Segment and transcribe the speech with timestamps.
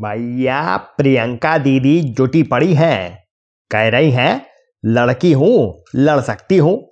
[0.00, 3.24] भैया प्रियंका दीदी जुटी पड़ी हैं।
[3.70, 4.46] कह रही हैं,
[4.84, 6.88] लड़की हूँ, लड़ सकती हूँ।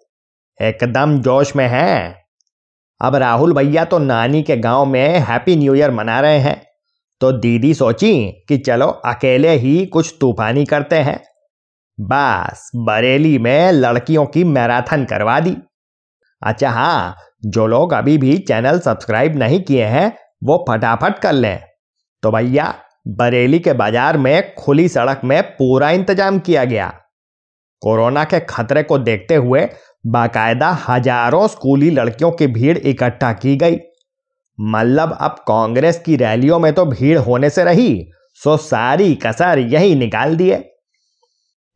[0.63, 2.17] एकदम जोश में हैं।
[3.01, 6.67] अब राहुल भैया तो नानी के गाँव में हैप्पी न्यू ईयर मना रहे हैं।
[7.21, 11.25] तो दीदी सोची कि चलो अकेले ही कुछ तूफानी करते हैं।
[12.01, 15.57] बस बरेली में लड़कियों की मैराथन करवा दी।
[16.43, 17.17] अच्छा हाँ
[17.47, 21.63] जो लोग अभी भी चैनल सब्सक्राइब नहीं किए हैं, वो फटाफट कर लें।
[22.23, 22.75] तो भैया
[23.07, 26.87] बरेली के बाज़ार में खुली सड़क में पूरा इंतज़ाम किया गया।
[27.83, 29.67] कोरोना के खतरे को देखते हुए
[30.07, 33.79] बाकायदा हज़ारों स्कूली लड़कियों की भीड़ इकट्ठा की गई।
[34.59, 38.07] मतलब अब कांग्रेस की रैलियों में तो भीड़ होने से रही,
[38.41, 40.57] सो सारी कसर यही निकाल दिए।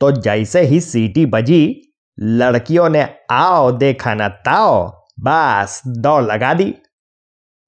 [0.00, 4.86] तो जैसे ही सीटी बजी, लड़कियों ने आओ देखा न ताओ,
[5.20, 6.74] बस दौड़ लगा दी।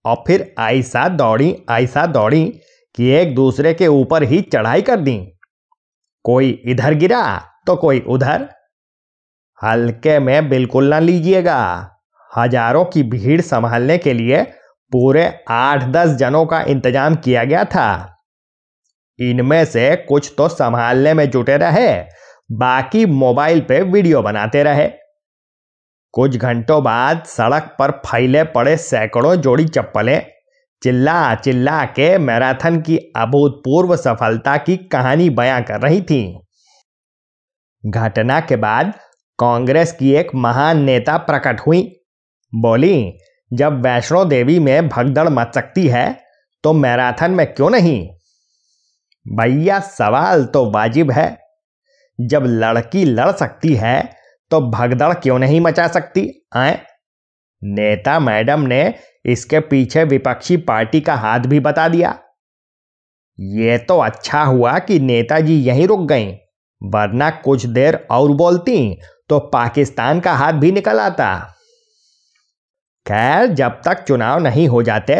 [0.04, 2.45] और फिर ऐसा दौड़ी ऐसा दौड़ी
[3.00, 5.16] कि एक दूसरे के ऊपर ही चढ़ाई कर दी।
[6.24, 7.20] कोई इधर गिरा
[7.66, 8.43] तो कोई उधर।
[9.60, 11.60] हल्के में बिल्कुल ना लीजिएगा।
[12.30, 14.43] हज़ारों की भीड़ संभालने के लिए
[14.93, 18.16] पूरे आठ दस जनों का इंतज़ाम किया गया था।
[19.18, 21.93] इनमें से कुछ तो संभालने में जुटे रहे,
[22.54, 24.88] बाकी मोबाइल पे वीडियो बनाते रहे।
[26.15, 30.21] कुछ घंटों बाद सड़क पर फैले पड़े सैकड़ों जोड़ी चप्पलें
[30.82, 36.22] चिल्ला चिल्ला के मैराथन की अभूतपूर्व सफलता की कहानी बयां कर रही थी।
[37.84, 38.92] घटना के बाद
[39.38, 41.82] कांग्रेस की एक महान नेता प्रकट हुई।
[42.52, 43.12] बोली,
[43.50, 46.06] जब वैष्णो देवी में भगदड़ मच सकती है
[46.64, 48.09] तो मैराथन में क्यों नहीं?
[49.26, 51.37] भैया, सवाल तो वाजिब है।
[52.18, 54.02] जब लड़की लड़ सकती है
[54.50, 56.28] तो भगदड़ क्यों नहीं मचा सकती?
[56.56, 56.80] आए?
[57.62, 58.82] नेता मैडम ने
[59.24, 62.18] इसके पीछे विपक्षी पार्टी का हाथ भी बता दिया।
[63.38, 66.32] ये तो अच्छा हुआ कि नेताजी यहीं रुक गईं,
[66.81, 68.99] वरना कुछ देर और बोलती
[69.31, 71.37] तो पाकिस्तान का हाथ भी निकल आता।
[73.06, 75.15] खैर, जब तक चुनाव नहीं हो जाते,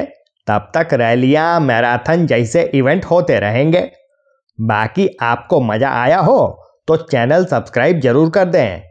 [0.47, 3.91] तब तक रैलियाँ, मैराथन जैसे इवेंट होते रहेंगे।
[4.59, 6.57] बाकी आपको मज़ा आया हो
[6.89, 8.83] तो चैनल सब्सक्राइब ज़रूर कर दें।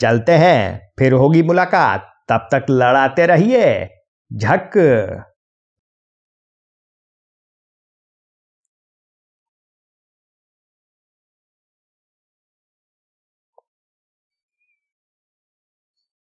[0.00, 3.88] चलते हैं, फिर होगी मुलाकात। तब तक लड़ाते रहिए।
[4.38, 4.78] झक